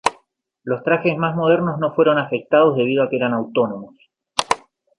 Los 0.63 0.81
trajes 0.81 1.15
más 1.15 1.35
modernos 1.35 1.77
no 1.77 1.93
fueron 1.93 2.17
afectados 2.17 2.75
debido 2.75 3.03
a 3.03 3.09
que 3.11 3.17
eran 3.17 3.33
autónomos. 3.35 3.95